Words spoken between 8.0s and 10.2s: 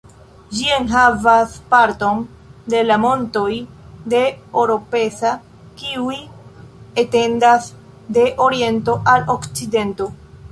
de oriento al okcidento.